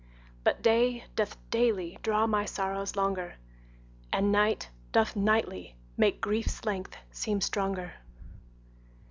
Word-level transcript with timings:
But 0.43 0.63
day 0.63 1.03
doth 1.15 1.37
daily 1.51 1.99
draw 2.01 2.25
my 2.25 2.43
sorrows 2.45 2.95
longer, 2.95 3.35
And 4.11 4.31
night 4.31 4.67
doth 4.91 5.15
nightly 5.15 5.75
make 5.95 6.21
grief's 6.21 6.65
length 6.65 6.97
seem 7.11 7.39
stronger. 7.39 7.93